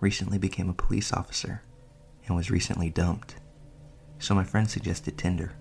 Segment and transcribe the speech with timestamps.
[0.00, 1.62] recently became a police officer,
[2.26, 3.36] and was recently dumped.
[4.18, 5.52] So my friend suggested Tinder.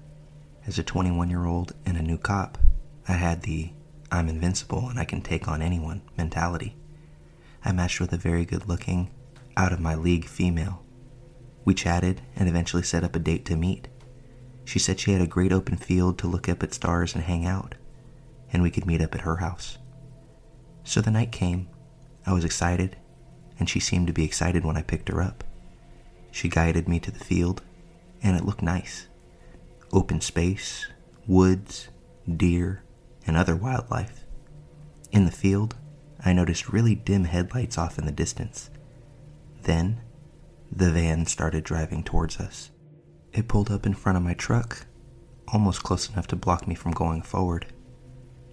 [0.66, 2.58] As a 21 year old and a new cop,
[3.08, 3.72] I had the
[4.12, 6.76] I'm invincible and I can take on anyone mentality.
[7.64, 9.12] I matched with a very good looking,
[9.56, 10.84] out of my league female.
[11.66, 13.88] We chatted and eventually set up a date to meet.
[14.66, 17.46] She said she had a great open field to look up at stars and hang
[17.46, 17.76] out,
[18.54, 19.78] and we could meet up at her house.
[20.84, 21.68] So the night came.
[22.26, 22.96] I was excited,
[23.60, 25.44] and she seemed to be excited when I picked her up.
[26.32, 27.62] She guided me to the field,
[28.24, 29.08] and it looked nice.
[29.92, 30.88] Open space,
[31.28, 31.90] woods,
[32.28, 32.84] deer,
[33.28, 34.26] and other wildlife.
[35.12, 35.76] In the field,
[36.24, 38.70] I noticed really dim headlights off in the distance.
[39.64, 40.02] Then,
[40.72, 42.72] the van started driving towards us.
[43.34, 44.86] It pulled up in front of my truck,
[45.48, 47.68] almost close enough to block me from going forward.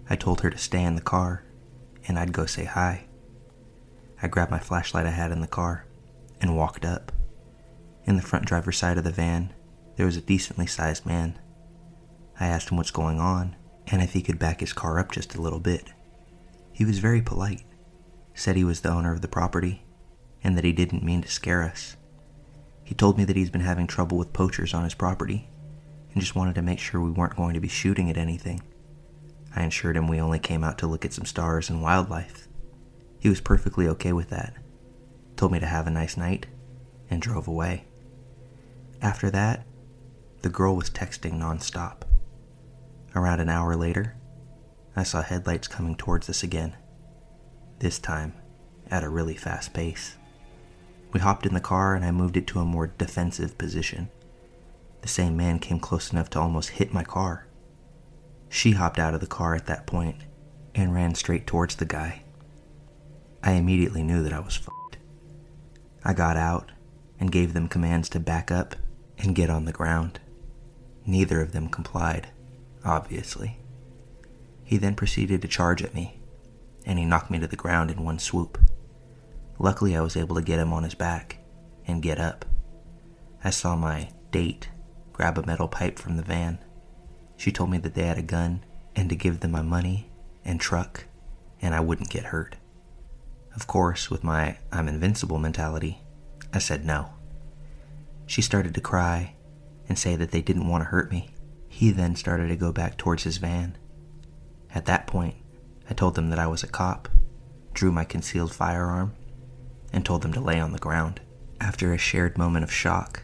[0.09, 1.43] I told her to stay in the car,
[2.07, 3.06] and I'd go say hi.
[4.21, 5.85] I grabbed my flashlight I had in the car
[6.41, 7.11] and walked up.
[8.05, 9.53] In the front driver's side of the van,
[9.95, 11.39] there was a decently sized man.
[12.39, 13.55] I asked him what's going on
[13.87, 15.93] and if he could back his car up just a little bit.
[16.71, 17.63] He was very polite,
[18.33, 19.83] said he was the owner of the property,
[20.43, 21.95] and that he didn't mean to scare us.
[22.83, 25.49] He told me that he's been having trouble with poachers on his property
[26.11, 28.61] and just wanted to make sure we weren't going to be shooting at anything.
[29.55, 32.47] I assured him we only came out to look at some stars and wildlife.
[33.19, 34.55] He was perfectly okay with that,
[35.35, 36.47] told me to have a nice night,
[37.09, 37.85] and drove away.
[39.01, 39.65] After that,
[40.41, 42.03] the girl was texting nonstop.
[43.15, 44.15] Around an hour later,
[44.95, 46.75] I saw headlights coming towards us again,
[47.79, 48.33] this time
[48.89, 50.17] at a really fast pace.
[51.13, 54.09] We hopped in the car and I moved it to a more defensive position.
[55.01, 57.47] The same man came close enough to almost hit my car.
[58.49, 60.17] She hopped out of the car at that point
[60.75, 62.23] and ran straight towards the guy.
[63.43, 64.97] I immediately knew that I was fucked.
[66.03, 66.71] I got out
[67.19, 68.75] and gave them commands to back up
[69.17, 70.19] and get on the ground.
[71.05, 72.29] Neither of them complied,
[72.83, 73.57] obviously.
[74.63, 76.19] He then proceeded to charge at me,
[76.85, 78.57] and he knocked me to the ground in one swoop.
[79.59, 81.39] Luckily, I was able to get him on his back
[81.87, 82.45] and get up.
[83.43, 84.69] I saw my date
[85.17, 86.59] grab a metal pipe from the van.
[87.37, 88.63] She told me that they had a gun
[88.95, 90.11] and to give them my money
[90.45, 91.05] and truck,
[91.59, 92.56] and I wouldn't get hurt.
[93.57, 96.03] Of course, with my I'm invincible mentality,
[96.53, 97.13] I said no.
[98.27, 99.33] She started to cry
[99.89, 101.31] and say that they didn't want to hurt me.
[101.67, 103.75] He then started to go back towards his van.
[104.75, 105.37] At that point,
[105.89, 107.09] I told them that I was a cop,
[107.73, 109.15] drew my concealed firearm,
[109.91, 111.19] and told them to lay on the ground.
[111.59, 113.23] After a shared moment of shock,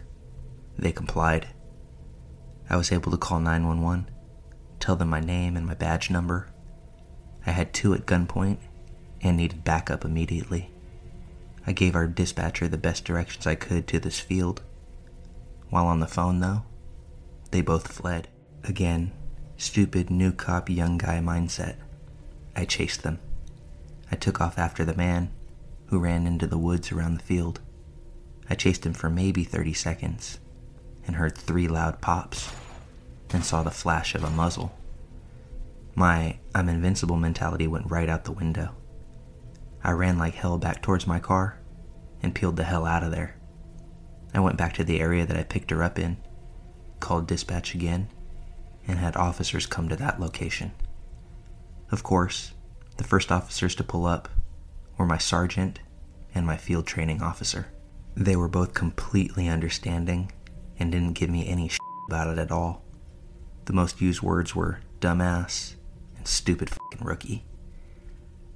[0.79, 1.49] they complied.
[2.71, 4.09] I was able to call 911,
[4.79, 6.49] tell them my name and my badge number.
[7.45, 8.57] I had two at gunpoint
[9.23, 10.69] and needed backup immediately.
[11.65, 14.61] I gave our dispatcher the best directions I could to this field.
[15.69, 16.63] While on the phone, though,
[17.51, 18.27] they both fled.
[18.63, 19.11] Again,
[19.57, 21.77] stupid new cop young guy mindset.
[22.55, 23.19] I chased them.
[24.11, 25.31] I took off after the man,
[25.87, 27.61] who ran into the woods around the field.
[28.49, 30.39] I chased him for maybe 30 seconds
[31.07, 32.51] and heard three loud pops
[33.31, 34.75] and saw the flash of a muzzle.
[35.95, 38.75] My I'm invincible mentality went right out the window.
[39.83, 41.59] I ran like hell back towards my car
[42.21, 43.35] and peeled the hell out of there.
[44.33, 46.17] I went back to the area that I picked her up in,
[46.99, 48.07] called dispatch again,
[48.87, 50.71] and had officers come to that location.
[51.91, 52.53] Of course,
[52.97, 54.29] the first officers to pull up
[54.97, 55.79] were my sergeant
[56.33, 57.67] and my field training officer.
[58.15, 60.31] They were both completely understanding
[60.79, 61.69] and didn't give me any
[62.07, 62.83] about it at all.
[63.65, 65.75] The most used words were dumbass
[66.17, 67.45] and stupid fucking rookie.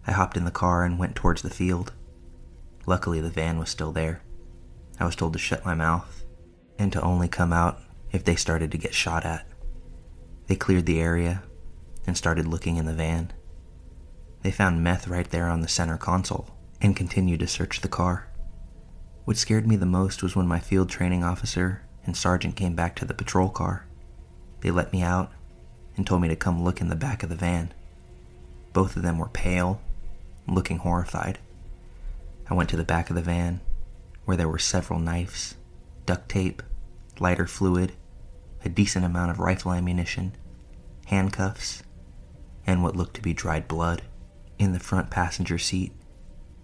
[0.07, 1.91] I hopped in the car and went towards the field.
[2.85, 4.21] Luckily, the van was still there.
[4.99, 6.23] I was told to shut my mouth
[6.79, 7.81] and to only come out
[8.11, 9.45] if they started to get shot at.
[10.47, 11.43] They cleared the area
[12.07, 13.33] and started looking in the van.
[14.43, 18.29] They found meth right there on the center console and continued to search the car.
[19.25, 22.95] What scared me the most was when my field training officer and sergeant came back
[22.95, 23.85] to the patrol car.
[24.61, 25.33] They let me out
[25.97, 27.73] and told me to come look in the back of the van.
[28.71, 29.81] Both of them were pale,
[30.47, 31.39] looking horrified.
[32.49, 33.61] I went to the back of the van,
[34.25, 35.55] where there were several knives,
[36.05, 36.63] duct tape,
[37.19, 37.93] lighter fluid,
[38.63, 40.35] a decent amount of rifle ammunition,
[41.05, 41.83] handcuffs,
[42.65, 44.01] and what looked to be dried blood.
[44.59, 45.93] In the front passenger seat,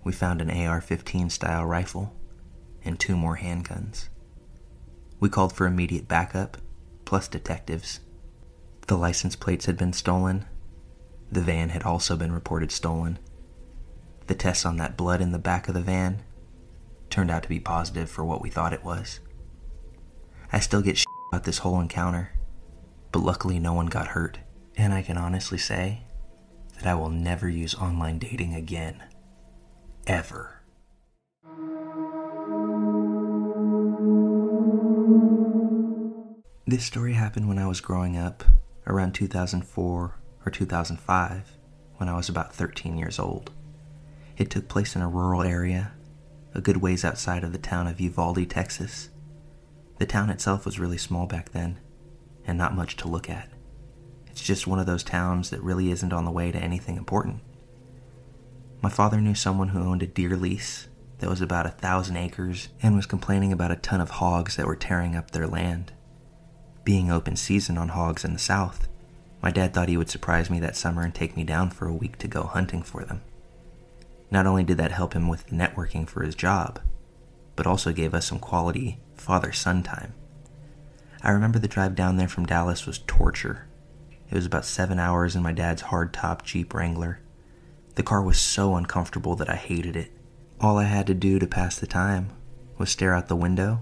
[0.04, 2.14] we found an AR 15 style rifle
[2.84, 4.10] and two more handguns.
[5.20, 6.58] We called for immediate backup,
[7.06, 8.02] plus detectives.
[8.88, 10.46] The license plates had been stolen.
[11.32, 13.20] The van had also been reported stolen.
[14.28, 16.24] The tests on that blood in the back of the van
[17.10, 19.20] turned out to be positive for what we thought it was.
[20.52, 22.32] I still get shit about this whole encounter,
[23.12, 24.40] but luckily no one got hurt.
[24.76, 26.04] And I can honestly say
[26.76, 29.04] that I will never use online dating again.
[30.08, 30.62] Ever.
[36.66, 38.44] This story happened when I was growing up,
[38.88, 41.58] around 2004 or 2005,
[41.98, 43.52] when I was about 13 years old.
[44.38, 45.94] It took place in a rural area,
[46.54, 49.10] a good ways outside of the town of Uvalde, Texas.
[50.00, 51.80] The town itself was really small back then,
[52.46, 53.50] and not much to look at.
[54.28, 57.42] It's just one of those towns that really isn't on the way to anything important.
[58.82, 60.88] My father knew someone who owned a deer lease
[61.20, 64.66] that was about a thousand acres and was complaining about a ton of hogs that
[64.66, 65.94] were tearing up their land.
[66.84, 68.90] Being open season on hogs in the south,
[69.42, 71.94] my dad thought he would surprise me that summer and take me down for a
[71.94, 73.22] week to go hunting for them.
[74.34, 76.80] Not only did that help him with networking for his job,
[77.56, 80.16] but also gave us some quality father son time.
[81.22, 83.68] I remember the drive down there from Dallas was torture.
[84.32, 87.20] It was about seven hours in my dad's hard-top Jeep Wrangler.
[87.94, 90.12] The car was so uncomfortable that I hated it.
[90.60, 92.32] All I had to do to pass the time
[92.80, 93.82] was stare out the window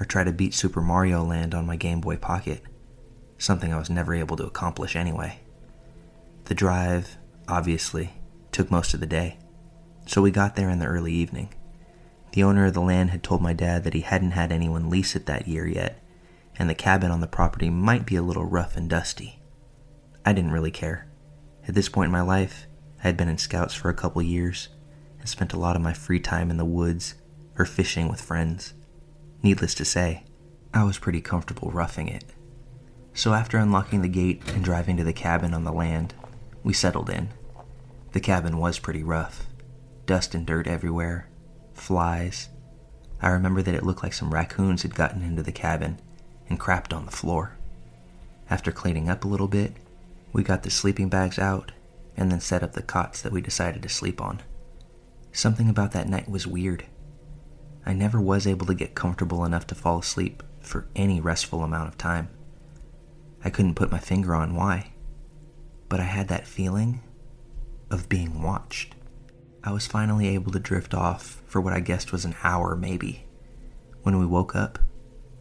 [0.00, 2.60] or try to beat Super Mario Land on my Game Boy Pocket,
[3.38, 5.38] something I was never able to accomplish anyway.
[6.46, 8.14] The drive, obviously,
[8.50, 9.38] took most of the day
[10.06, 11.52] so we got there in the early evening.
[12.32, 15.16] The owner of the land had told my dad that he hadn't had anyone lease
[15.16, 16.02] it that year yet,
[16.58, 19.40] and the cabin on the property might be a little rough and dusty.
[20.24, 21.08] I didn't really care.
[21.66, 22.66] At this point in my life,
[23.00, 24.68] I had been in scouts for a couple years
[25.18, 27.14] and spent a lot of my free time in the woods
[27.58, 28.74] or fishing with friends.
[29.42, 30.24] Needless to say,
[30.72, 32.24] I was pretty comfortable roughing it.
[33.12, 36.14] So after unlocking the gate and driving to the cabin on the land,
[36.62, 37.30] we settled in.
[38.12, 39.45] The cabin was pretty rough
[40.06, 41.28] dust and dirt everywhere,
[41.74, 42.48] flies.
[43.20, 46.00] I remember that it looked like some raccoons had gotten into the cabin
[46.48, 47.56] and crapped on the floor.
[48.48, 49.74] After cleaning up a little bit,
[50.32, 51.72] we got the sleeping bags out
[52.16, 54.42] and then set up the cots that we decided to sleep on.
[55.32, 56.86] Something about that night was weird.
[57.84, 61.88] I never was able to get comfortable enough to fall asleep for any restful amount
[61.88, 62.30] of time.
[63.44, 64.92] I couldn't put my finger on why,
[65.88, 67.00] but I had that feeling
[67.90, 68.95] of being watched.
[69.66, 73.26] I was finally able to drift off for what I guessed was an hour, maybe.
[74.04, 74.78] When we woke up,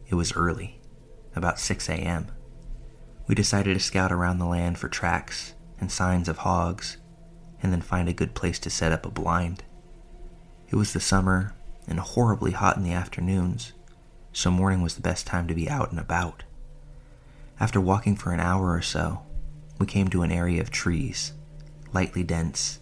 [0.08, 0.82] it was early,
[1.36, 2.32] about 6 a.m.
[3.28, 6.98] We decided to scout around the land for tracks and signs of hogs,
[7.62, 9.64] and then find a good place to set up a blind.
[10.70, 11.54] It was the summer
[11.88, 13.74] and horribly hot in the afternoons,
[14.34, 16.46] so morning was the best time to be out and about.
[17.60, 19.22] After walking for an hour or so,
[19.78, 21.34] we came to an area of trees,
[21.94, 22.80] lightly dense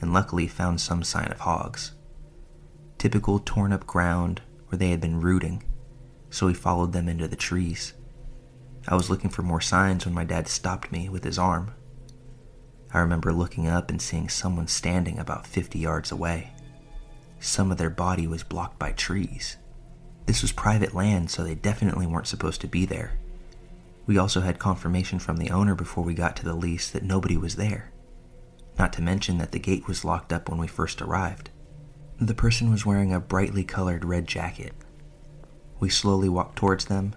[0.00, 1.92] and luckily found some sign of hogs.
[2.98, 5.62] Typical torn up ground where they had been rooting,
[6.30, 7.94] so we followed them into the trees.
[8.88, 11.74] I was looking for more signs when my dad stopped me with his arm.
[12.92, 16.52] I remember looking up and seeing someone standing about 50 yards away.
[17.40, 19.56] Some of their body was blocked by trees.
[20.26, 23.18] This was private land, so they definitely weren't supposed to be there.
[24.06, 27.36] We also had confirmation from the owner before we got to the lease that nobody
[27.36, 27.93] was there
[28.78, 31.50] not to mention that the gate was locked up when we first arrived.
[32.20, 34.72] The person was wearing a brightly colored red jacket.
[35.80, 37.14] We slowly walked towards them,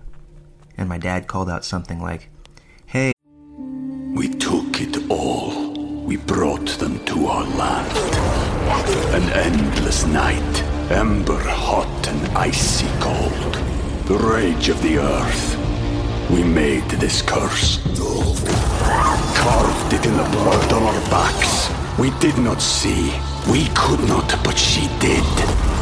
[0.77, 2.29] and my dad called out something like,
[2.85, 3.11] Hey,
[4.15, 5.73] We took it all.
[6.03, 7.97] We brought them to our land.
[9.13, 13.53] An endless night, ember hot and icy cold.
[14.05, 16.29] The rage of the earth.
[16.31, 17.77] We made this curse.
[19.37, 21.69] Carved it in the blood on our backs.
[21.97, 23.13] We did not see.
[23.49, 25.23] We could not, but she did.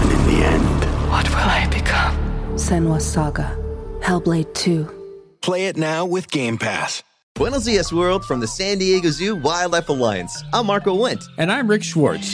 [0.02, 2.16] And in the end, What will I become?
[2.56, 3.58] Senua's Saga.
[4.02, 4.88] Hellblade 2.
[5.42, 7.04] Play it now with Game Pass.
[7.34, 10.44] Buenos Dias, world, from the San Diego Zoo Wildlife Alliance.
[10.54, 11.24] I'm Marco Wendt.
[11.38, 12.34] And I'm Rick Schwartz.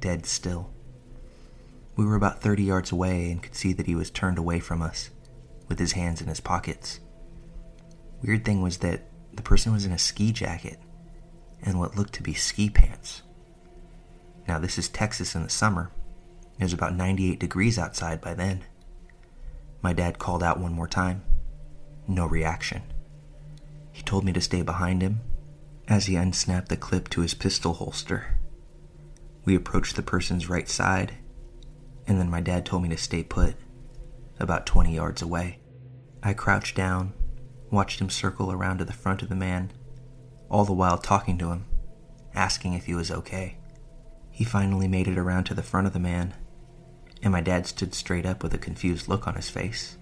[0.00, 0.70] Dead still.
[1.96, 4.82] We were about 30 yards away and could see that he was turned away from
[4.82, 5.10] us,
[5.68, 7.00] with his hands in his pockets.
[8.22, 10.78] Weird thing was that the person was in a ski jacket
[11.62, 13.22] and what looked to be ski pants.
[14.46, 15.90] Now, this is Texas in the summer.
[16.58, 18.64] It was about 98 degrees outside by then.
[19.82, 21.22] My dad called out one more time.
[22.06, 22.82] No reaction.
[23.92, 25.20] He told me to stay behind him
[25.88, 28.35] as he unsnapped the clip to his pistol holster.
[29.46, 31.14] We approached the person's right side,
[32.06, 33.54] and then my dad told me to stay put,
[34.40, 35.60] about 20 yards away.
[36.20, 37.14] I crouched down,
[37.70, 39.70] watched him circle around to the front of the man,
[40.50, 41.64] all the while talking to him,
[42.34, 43.56] asking if he was okay.
[44.32, 46.34] He finally made it around to the front of the man,
[47.22, 49.96] and my dad stood straight up with a confused look on his face.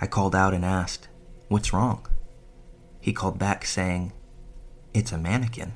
[0.00, 1.06] I called out and asked,
[1.46, 2.04] What's wrong?
[3.00, 4.12] He called back saying,
[4.92, 5.74] It's a mannequin.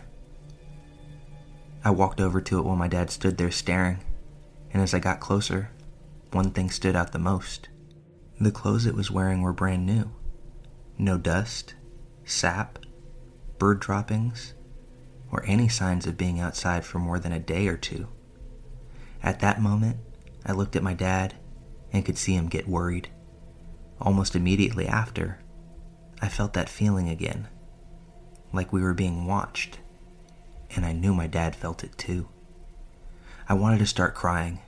[1.85, 4.01] I walked over to it while my dad stood there staring,
[4.73, 5.71] and as I got closer,
[6.33, 7.69] one thing stood out the most.
[8.41, 10.13] The clothes it was wearing were brand new.
[10.99, 11.75] No dust,
[12.25, 12.79] sap,
[13.59, 14.55] bird droppings,
[15.31, 18.09] or any signs of being outside for more than a day or two.
[19.23, 19.99] At that moment,
[20.45, 21.35] I looked at my dad
[21.93, 23.09] and could see him get worried.
[24.01, 25.41] Almost immediately after,
[26.21, 27.49] I felt that feeling again,
[28.53, 29.81] like we were being watched,
[30.75, 32.29] and I knew my dad felt it too.
[33.49, 34.61] I wanted to start crying.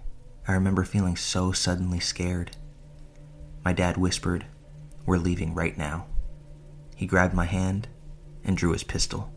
[0.49, 2.57] I remember feeling so suddenly scared.
[3.65, 4.47] My dad whispered,
[5.05, 6.07] We're leaving right now.
[6.97, 7.89] He grabbed my hand
[8.45, 9.33] and drew his pistol.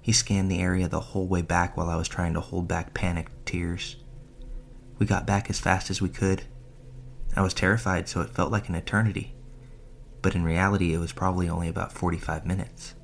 [0.00, 2.94] He scanned the area the whole way back while I was trying to hold back
[2.94, 3.96] panicked tears.
[4.98, 6.44] We got back as fast as we could.
[7.34, 9.34] I was terrified, so it felt like an eternity,
[10.20, 12.94] but in reality, it was probably only about 45 minutes.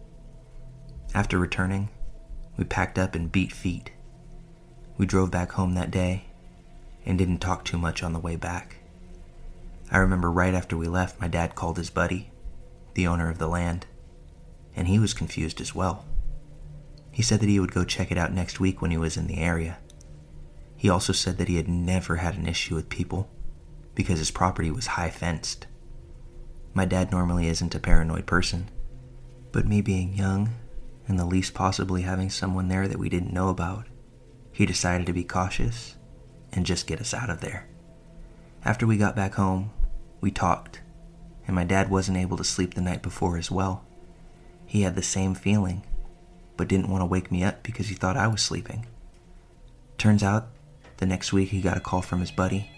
[1.14, 1.88] After returning,
[2.58, 3.92] we packed up and beat feet.
[4.98, 6.24] We drove back home that day
[7.06, 8.78] and didn't talk too much on the way back.
[9.90, 12.30] I remember right after we left, my dad called his buddy,
[12.94, 13.86] the owner of the land,
[14.74, 16.04] and he was confused as well.
[17.12, 19.28] He said that he would go check it out next week when he was in
[19.28, 19.78] the area.
[20.76, 23.30] He also said that he had never had an issue with people
[23.94, 25.66] because his property was high fenced.
[26.74, 28.68] My dad normally isn't a paranoid person,
[29.52, 30.50] but me being young
[31.08, 33.86] and the least possibly having someone there that we didn't know about,
[34.52, 35.96] he decided to be cautious
[36.52, 37.66] and just get us out of there.
[38.64, 39.70] After we got back home,
[40.20, 40.82] we talked,
[41.46, 43.84] and my dad wasn't able to sleep the night before as well.
[44.66, 45.86] He had the same feeling,
[46.56, 48.86] but didn't want to wake me up because he thought I was sleeping.
[49.96, 50.48] Turns out,
[50.98, 52.70] the next week he got a call from his buddy.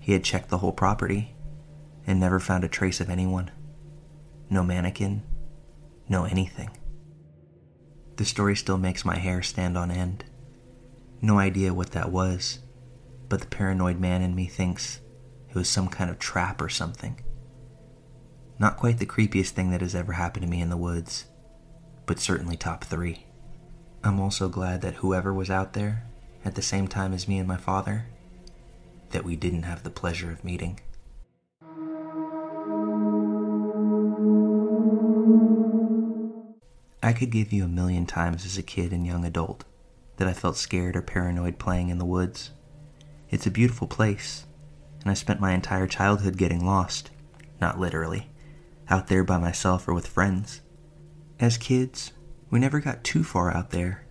[0.00, 1.34] He had checked the whole property
[2.06, 3.50] and never found a trace of anyone.
[4.50, 5.22] No mannequin,
[6.08, 6.70] no anything.
[8.18, 10.24] The story still makes my hair stand on end.
[11.22, 12.58] No idea what that was,
[13.28, 15.00] but the paranoid man in me thinks
[15.48, 17.20] it was some kind of trap or something.
[18.58, 21.26] Not quite the creepiest thing that has ever happened to me in the woods,
[22.06, 23.24] but certainly top three.
[24.02, 26.04] I'm also glad that whoever was out there
[26.44, 28.06] at the same time as me and my father,
[29.10, 30.80] that we didn't have the pleasure of meeting.
[37.02, 39.64] I could give you a million times as a kid and young adult
[40.16, 42.50] that I felt scared or paranoid playing in the woods.
[43.30, 44.46] It's a beautiful place,
[45.02, 47.10] and I spent my entire childhood getting lost,
[47.60, 48.30] not literally,
[48.90, 50.60] out there by myself or with friends.
[51.38, 52.12] As kids,
[52.50, 54.04] we never got too far out there,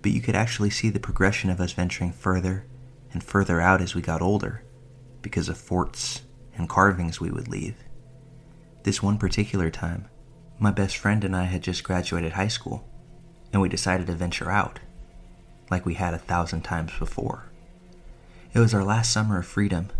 [0.00, 2.66] but you could actually see the progression of us venturing further
[3.12, 4.62] and further out as we got older
[5.22, 6.22] because of forts
[6.56, 7.74] and carvings we would leave.
[8.84, 10.08] This one particular time,
[10.58, 12.88] my best friend and I had just graduated high school,
[13.52, 14.80] and we decided to venture out,
[15.70, 17.50] like we had a thousand times before.
[18.52, 19.90] It was our last summer of freedom,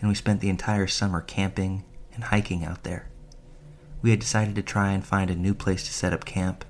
[0.00, 3.08] and we spent the entire summer camping and hiking out there.
[4.00, 6.64] We had decided to try and find a new place to set up camp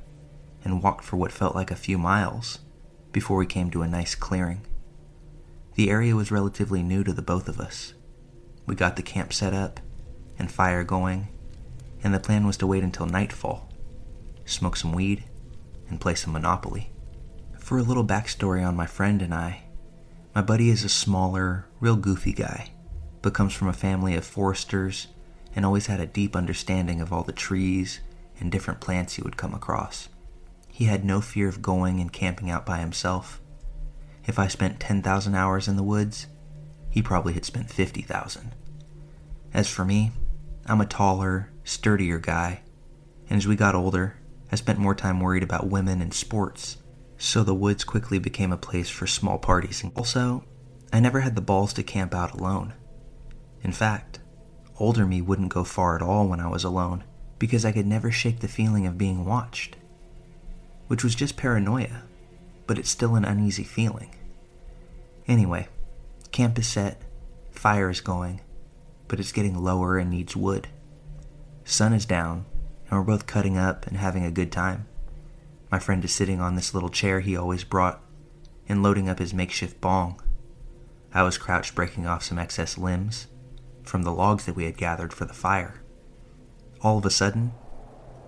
[0.64, 2.58] and walked for what felt like a few miles
[3.10, 4.66] before we came to a nice clearing.
[5.74, 7.94] The area was relatively new to the both of us.
[8.66, 9.80] We got the camp set up
[10.38, 11.28] and fire going,
[12.02, 13.68] and the plan was to wait until nightfall,
[14.44, 15.24] smoke some weed,
[15.88, 16.90] and play some Monopoly.
[17.58, 19.62] For a little backstory on my friend and I,
[20.34, 22.70] my buddy is a smaller, real goofy guy,
[23.20, 25.08] but comes from a family of foresters
[25.54, 28.00] and always had a deep understanding of all the trees
[28.40, 30.08] and different plants he would come across.
[30.68, 33.40] He had no fear of going and camping out by himself.
[34.26, 36.26] If I spent 10,000 hours in the woods,
[36.88, 38.54] he probably had spent 50,000.
[39.52, 40.12] As for me,
[40.66, 42.62] I'm a taller, sturdier guy,
[43.28, 44.16] and as we got older,
[44.52, 46.76] I spent more time worried about women and sports,
[47.18, 49.82] so the woods quickly became a place for small parties.
[49.82, 50.44] And also,
[50.92, 52.74] I never had the balls to camp out alone.
[53.62, 54.20] In fact,
[54.78, 57.04] older me wouldn't go far at all when I was alone
[57.38, 59.76] because I could never shake the feeling of being watched,
[60.86, 62.02] which was just paranoia,
[62.66, 64.14] but it's still an uneasy feeling.
[65.26, 65.66] Anyway,
[66.30, 67.02] camp is set,
[67.50, 68.40] fire is going,
[69.12, 70.68] but it's getting lower and needs wood.
[71.64, 72.46] Sun is down,
[72.88, 74.86] and we're both cutting up and having a good time.
[75.70, 78.02] My friend is sitting on this little chair he always brought
[78.70, 80.18] and loading up his makeshift bong.
[81.12, 83.26] I was crouched breaking off some excess limbs
[83.82, 85.82] from the logs that we had gathered for the fire.
[86.80, 87.52] All of a sudden,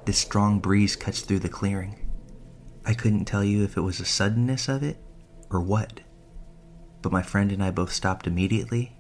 [0.05, 2.11] this strong breeze cuts through the clearing.
[2.85, 4.99] I couldn't tell you if it was the suddenness of it
[5.49, 6.01] or what,
[7.01, 8.99] but my friend and I both stopped immediately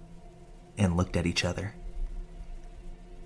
[0.76, 1.74] and looked at each other.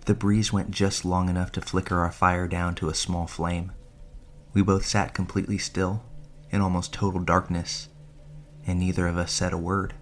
[0.07, 3.73] The breeze went just long enough to flicker our fire down to a small flame.
[4.55, 6.03] We both sat completely still,
[6.51, 7.89] in almost total darkness,
[8.67, 9.95] and neither of us said a word.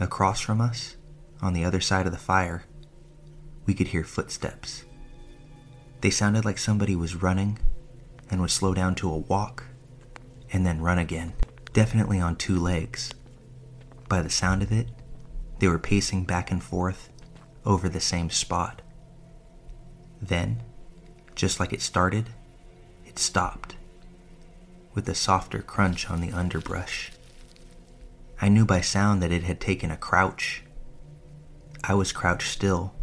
[0.00, 0.96] Across from us,
[1.40, 2.64] on the other side of the fire,
[3.66, 4.84] we could hear footsteps.
[6.00, 7.58] They sounded like somebody was running
[8.30, 9.64] and would slow down to a walk
[10.52, 11.34] and then run again,
[11.72, 13.12] definitely on two legs.
[14.08, 14.88] By the sound of it,
[15.58, 17.10] they were pacing back and forth
[17.64, 18.82] over the same spot.
[20.20, 20.62] Then,
[21.34, 22.30] just like it started,
[23.06, 23.76] it stopped
[24.94, 27.12] with a softer crunch on the underbrush.
[28.40, 30.62] I knew by sound that it had taken a crouch
[31.84, 32.94] I was crouched still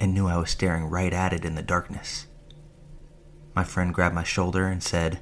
[0.00, 2.26] and knew I was staring right at it in the darkness.
[3.54, 5.20] My friend grabbed my shoulder and said,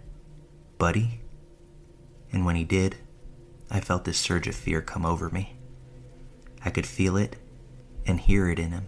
[0.79, 1.21] Buddy?
[2.33, 2.97] And when he did,
[3.71, 5.60] I felt this surge of fear come over me.
[6.64, 7.37] I could feel it
[8.07, 8.87] and hear it in him.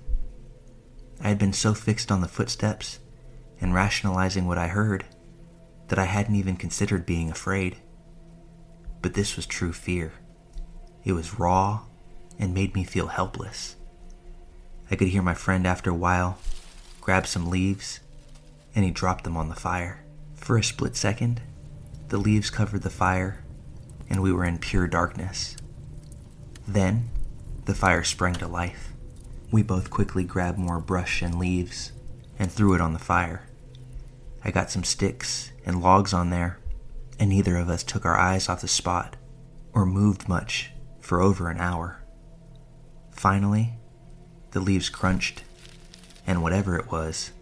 [1.20, 2.98] I had been so fixed on the footsteps
[3.60, 5.04] and rationalizing what I heard
[5.88, 7.76] that I hadn't even considered being afraid.
[9.00, 10.12] But this was true fear.
[11.04, 11.82] It was raw
[12.38, 13.76] and made me feel helpless.
[14.90, 16.38] I could hear my friend after a while
[17.00, 18.00] grab some leaves
[18.74, 20.04] and he dropped them on the fire.
[20.34, 21.40] For a split second,
[22.08, 23.44] the leaves covered the fire
[24.08, 25.56] and we were in pure darkness.
[26.66, 27.10] Then,
[27.64, 28.92] the fire sprang to life.
[29.50, 31.92] We both quickly grabbed more brush and leaves
[32.38, 33.46] and threw it on the fire.
[34.44, 36.58] I got some sticks and logs on there,
[37.18, 39.16] and neither of us took our eyes off the spot
[39.72, 40.70] or moved much
[41.00, 42.02] for over an hour.
[43.10, 43.74] Finally,
[44.50, 45.44] the leaves crunched,
[46.26, 47.32] and whatever it was,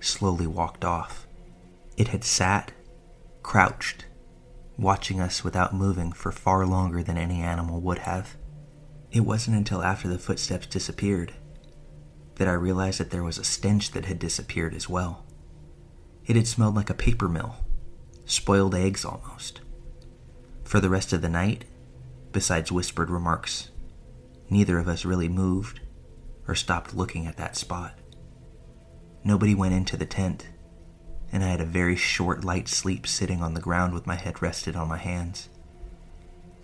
[0.00, 1.26] slowly walked off.
[1.96, 2.72] It had sat,
[3.42, 4.04] crouched,
[4.78, 8.36] watching us without moving for far longer than any animal would have.
[9.10, 11.32] It wasn't until after the footsteps disappeared
[12.36, 15.24] that I realized that there was a stench that had disappeared as well.
[16.26, 17.56] It had smelled like a paper mill,
[18.26, 19.60] spoiled eggs almost.
[20.64, 21.64] For the rest of the night,
[22.32, 23.70] besides whispered remarks
[24.50, 25.80] Neither of us really moved
[26.46, 27.98] or stopped looking at that spot.
[29.22, 30.48] Nobody went into the tent,
[31.30, 34.40] and I had a very short, light sleep sitting on the ground with my head
[34.40, 35.50] rested on my hands.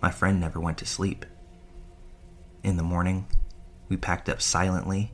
[0.01, 1.25] My friend never went to sleep.
[2.65, 3.27] In the morning,
[3.89, 5.13] we packed up silently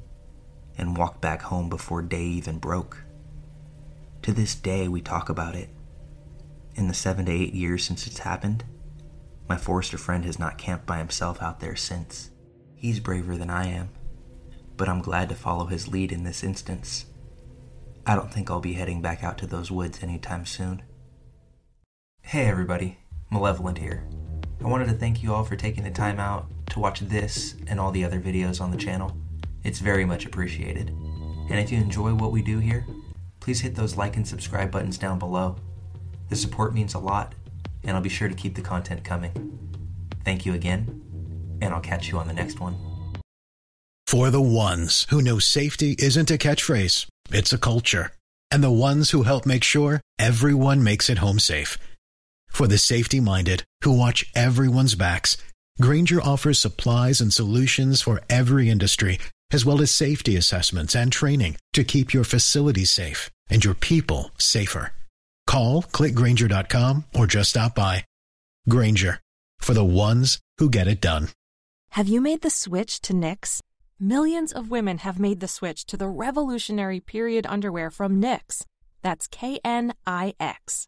[0.78, 3.04] and walked back home before day even broke.
[4.22, 5.68] To this day, we talk about it.
[6.76, 8.64] In the seven to eight years since it's happened,
[9.50, 12.30] my forester friend has not camped by himself out there since.
[12.74, 13.90] He's braver than I am,
[14.78, 17.08] but I'm glad to follow his lead in this instance.
[18.08, 20.84] I don't think I'll be heading back out to those woods anytime soon.
[22.22, 24.08] Hey everybody, Malevolent here.
[24.64, 27.80] I wanted to thank you all for taking the time out to watch this and
[27.80, 29.18] all the other videos on the channel.
[29.64, 30.90] It's very much appreciated.
[30.90, 32.86] And if you enjoy what we do here,
[33.40, 35.56] please hit those like and subscribe buttons down below.
[36.30, 37.34] The support means a lot,
[37.84, 39.60] and I'll be sure to keep the content coming.
[40.24, 42.78] Thank you again, and I'll catch you on the next one.
[44.06, 48.12] For the ones who know safety isn't a catchphrase, it's a culture.
[48.52, 51.78] And the ones who help make sure everyone makes it home safe.
[52.52, 55.38] For the safety minded who watch everyone's backs,
[55.80, 59.18] Grainger offers supplies and solutions for every industry,
[59.52, 64.32] as well as safety assessments and training to keep your facilities safe and your people
[64.38, 64.94] safer.
[65.48, 68.06] Call clickgrainger.com or just stop by.
[68.70, 69.20] Grainger
[69.58, 71.30] for the ones who get it done.
[71.92, 73.60] Have you made the switch to Knix?
[74.00, 78.66] Millions of women have made the switch to the revolutionary period underwear from Knix.
[79.02, 80.88] That's K N I X.